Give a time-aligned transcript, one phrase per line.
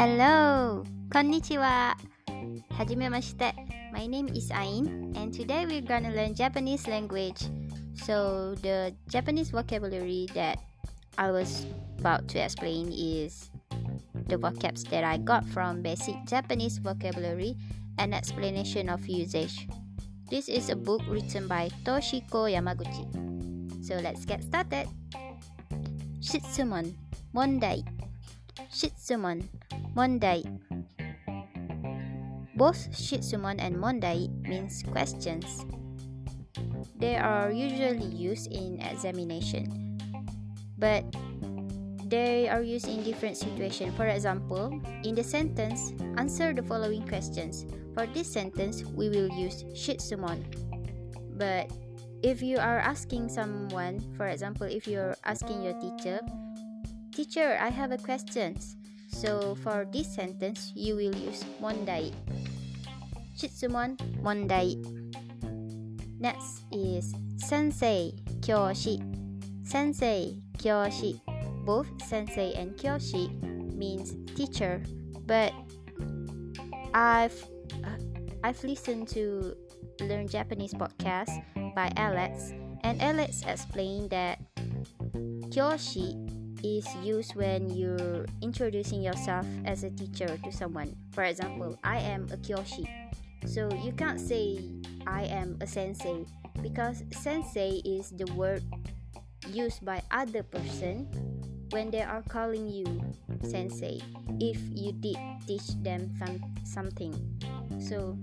[0.00, 0.84] Hello!
[1.12, 1.96] こんにちは
[2.70, 3.54] はじめまして
[3.92, 7.48] My name is Ain and today we're gonna learn Japanese language.
[7.94, 10.58] So the Japanese vocabulary that
[11.16, 11.66] I was
[11.98, 13.50] about to explain is
[14.28, 17.56] the vocabs that I got from basic Japanese vocabulary
[17.98, 19.66] and explanation of usage.
[20.28, 23.06] This is a book written by Toshiko Yamaguchi.
[23.86, 24.88] So let's get started.
[26.20, 26.94] Shitsumon,
[27.32, 27.86] Mondai.
[28.71, 29.43] Shitsumon,
[29.95, 30.47] Mondai.
[32.55, 35.65] Both Shitsumon and Mondai means questions.
[36.95, 39.99] They are usually used in examination,
[40.79, 41.03] but
[42.07, 43.91] they are used in different situations.
[43.97, 47.65] For example, in the sentence, answer the following questions.
[47.93, 50.47] For this sentence, we will use Shitsumon.
[51.35, 51.67] But
[52.23, 56.21] if you are asking someone, for example, if you're asking your teacher,
[57.11, 58.55] Teacher, I have a question.
[59.09, 62.13] So for this sentence, you will use mondai.
[63.35, 64.79] Shitsumon mondai.
[66.19, 69.01] Next is sensei kyoshi.
[69.67, 71.19] Sensei kyoshi.
[71.65, 73.27] Both sensei and kyoshi
[73.75, 74.81] means teacher,
[75.25, 75.53] but
[76.93, 77.35] I've
[77.83, 77.97] uh,
[78.43, 79.55] I've listened to
[79.99, 81.33] learn Japanese podcast
[81.75, 84.39] by Alex, and Alex explained that
[85.49, 86.20] kyoshi
[86.63, 90.95] is used when you're introducing yourself as a teacher to someone.
[91.11, 92.87] For example, I am a kyoshi.
[93.45, 94.61] So you can't say
[95.07, 96.25] I am a sensei
[96.61, 98.63] because sensei is the word
[99.47, 101.09] used by other person
[101.71, 102.85] when they are calling you
[103.43, 103.99] sensei
[104.39, 105.17] if you did
[105.47, 107.13] teach them some, something.
[107.79, 108.17] So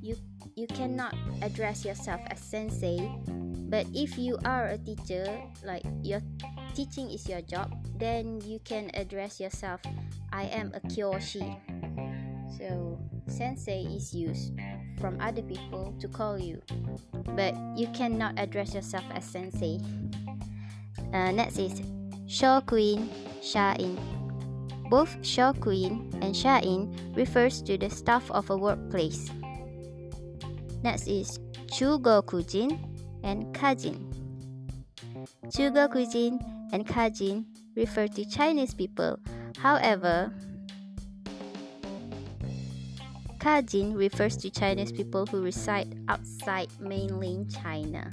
[0.00, 0.16] you
[0.56, 2.98] you cannot address yourself as sensei
[3.70, 5.24] but if you are a teacher
[5.64, 6.20] like your
[6.70, 9.80] teaching is your job, then you can address yourself
[10.32, 11.58] I am a kyoshi.
[12.56, 14.54] So, sensei is used
[15.00, 16.62] from other people to call you,
[17.34, 19.80] but you cannot address yourself as sensei.
[21.12, 21.80] Uh, next is
[22.26, 23.08] shokuin,
[23.42, 23.98] shain.
[24.90, 29.30] Both shokuin and shain refers to the staff of a workplace.
[30.82, 32.78] Next is chugokujin
[33.22, 34.06] and kajin.
[35.50, 36.38] Chugokujin
[36.72, 37.44] and Kajin
[37.76, 39.18] refer to Chinese people.
[39.58, 40.32] However,
[43.40, 48.10] Kajin refers to Chinese people who reside outside mainland China.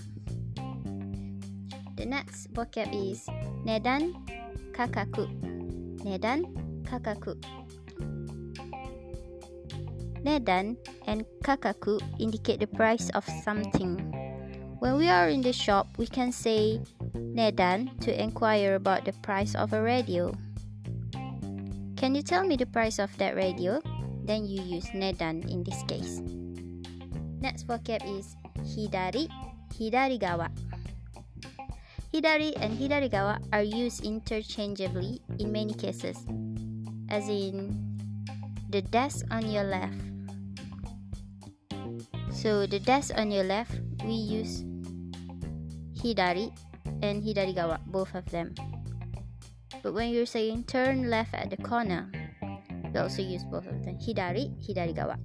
[1.97, 3.27] The next vocab is
[3.65, 4.15] Nedan
[4.71, 5.27] Kakaku.
[6.05, 6.47] Nedan
[6.87, 7.35] Kakaku.
[10.23, 14.26] Nedan and Kakaku indicate the price of something.
[14.79, 16.79] When we are in the shop, we can say
[17.17, 20.37] Nedan to inquire about the price of a radio.
[21.97, 23.81] Can you tell me the price of that radio?
[24.23, 26.21] Then you use Nedan in this case.
[27.41, 29.25] Next vocab is Hidari,
[29.73, 30.53] Hidarigawa.
[32.13, 36.21] Hidari and Hidarigawa are used interchangeably in many cases,
[37.09, 37.73] as in
[38.69, 39.97] the desk on your left.
[42.29, 43.73] So the desk on your left,
[44.03, 44.63] we use
[45.97, 46.51] Hidari
[47.01, 48.53] and Hidarigawa, both of them.
[49.83, 52.09] But when you're saying turn left at the corner,
[52.93, 55.17] we also use both of them Hidari, Hidarigawa.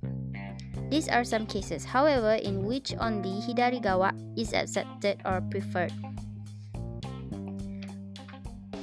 [0.91, 5.93] These are some cases, however, in which only Hidarigawa is accepted or preferred.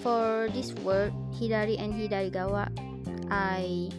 [0.01, 2.73] For this word, Hidari and Hidarigawa,
[3.29, 3.91] I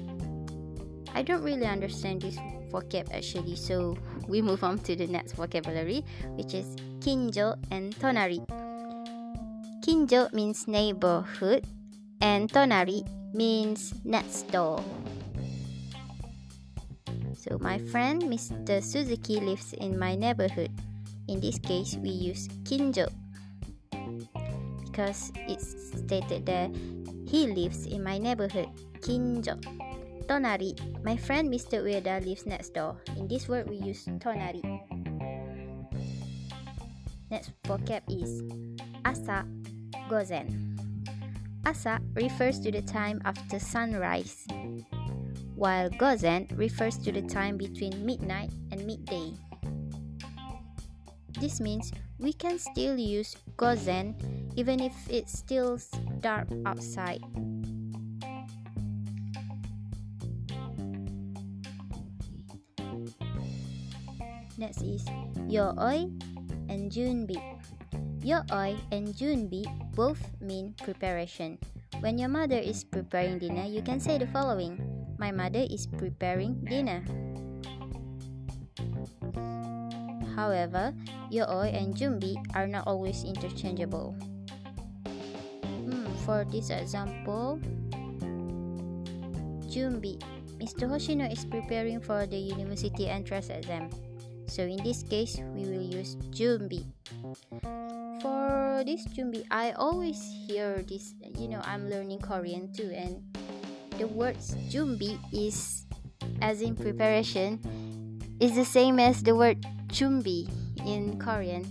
[1.14, 2.36] I don't really understand this
[2.70, 3.94] vocab actually, so
[4.28, 6.04] we move on to the next vocabulary,
[6.36, 8.44] which is kinjo and tonari.
[9.84, 11.64] Kinjo means neighborhood,
[12.20, 14.82] and tonari means next door.
[17.34, 18.82] So my friend Mr.
[18.82, 20.70] Suzuki lives in my neighborhood.
[21.28, 23.08] In this case, we use kinjo
[24.84, 26.68] because it's stated that
[27.26, 28.68] he lives in my neighborhood.
[29.00, 29.56] Kinjo.
[30.30, 30.78] Tonari.
[31.02, 31.82] My friend Mr.
[31.82, 32.94] Ueda lives next door.
[33.18, 34.62] In this word, we use tonari.
[37.34, 38.38] Next vocab is
[39.02, 39.42] asa
[40.06, 40.78] gozen.
[41.66, 44.46] Asa refers to the time after sunrise,
[45.58, 49.34] while gozen refers to the time between midnight and midday.
[51.42, 51.90] This means
[52.22, 54.14] we can still use gozen
[54.54, 55.74] even if it's still
[56.22, 57.18] dark outside.
[64.60, 65.08] Next is
[65.48, 66.12] Yooi
[66.68, 67.40] and Junbi.
[68.20, 69.64] Yooi and Junbi
[69.96, 71.56] both mean preparation,
[72.04, 74.76] When your mother is preparing dinner, you can say the following
[75.16, 77.00] My mother is preparing dinner.
[80.36, 80.92] However,
[81.32, 84.12] Yooi and Jumbi are not always interchangeable.
[85.64, 87.56] Hmm, for this example,
[89.72, 90.20] Jumbi,
[90.60, 90.84] Mr.
[90.84, 93.88] Hoshino is preparing for the university entrance exam.
[94.50, 96.82] So in this case, we will use Jumbi.
[98.18, 103.22] For this Jumbi, I always hear this, you know, I'm learning Korean too, and
[103.94, 105.86] the words Jumbi is,
[106.42, 107.62] as in preparation,
[108.40, 110.50] is the same as the word Jumbi
[110.84, 111.62] in Korean.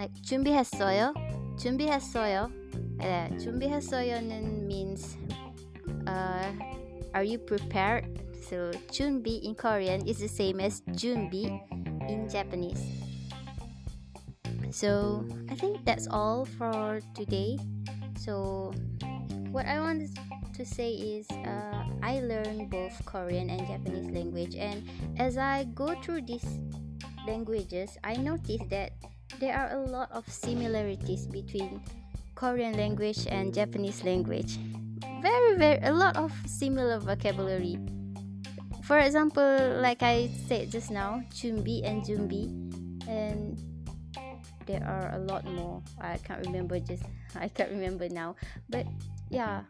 [0.00, 1.12] Like Jumbi has soil,
[1.60, 2.50] Jumbi has soil.
[2.96, 4.24] Uh, Jumbi has soil
[4.64, 5.20] means,
[6.06, 6.48] uh,
[7.12, 8.08] are you prepared?
[8.40, 11.60] So Junbi in Korean is the same as Junbi
[12.08, 12.82] in Japanese.
[14.70, 17.58] So I think that's all for today.
[18.18, 18.74] So
[19.50, 20.10] what I want
[20.54, 24.84] to say is uh, I learned both Korean and Japanese language, and
[25.16, 26.46] as I go through these
[27.26, 28.92] languages, I noticed that
[29.40, 31.80] there are a lot of similarities between
[32.34, 34.58] Korean language and Japanese language.
[35.20, 37.78] Very, very, a lot of similar vocabulary
[38.86, 42.46] for example like i said just now chumbi and jumbi.
[43.06, 43.58] And
[44.66, 45.82] there are a lot more.
[46.00, 47.04] I can't remember just
[47.36, 48.34] i can't remember now.
[48.68, 48.86] But
[49.30, 49.62] yeah.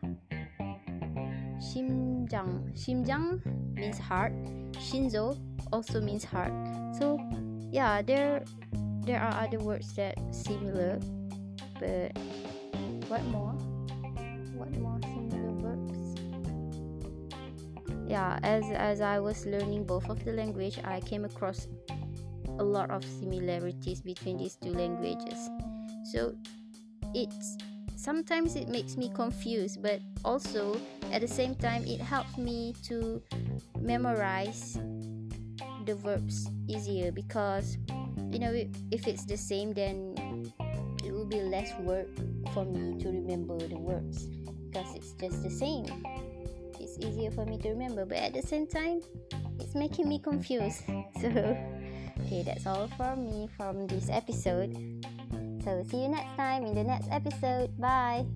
[1.61, 2.73] Shimjang.
[2.77, 3.41] Shimjang
[3.75, 4.33] means heart.
[4.77, 5.37] Shinzo
[5.73, 6.53] also means heart.
[6.99, 7.21] So
[7.73, 8.45] yeah there
[9.05, 10.99] there are other words that similar.
[11.77, 12.17] But
[13.09, 13.53] what more
[18.09, 21.67] yeah as as i was learning both of the language i came across
[22.59, 25.51] a lot of similarities between these two languages.
[26.13, 26.35] So
[27.15, 27.57] it's
[27.97, 30.79] sometimes it makes me confused but also
[31.13, 33.23] at the same time it helps me to
[33.81, 34.79] memorize
[35.87, 37.79] the verbs easier because
[38.31, 38.53] you know
[38.91, 40.15] if it's the same then
[41.05, 42.09] it will be less work
[42.53, 44.27] for me to remember the words
[44.69, 45.87] because it's just the same
[46.99, 49.01] easier for me to remember but at the same time
[49.61, 50.83] it's making me confused.
[51.21, 51.29] So
[52.27, 54.75] okay that's all from me from this episode.
[55.65, 57.73] So see you next time in the next episode.
[57.79, 58.27] Bye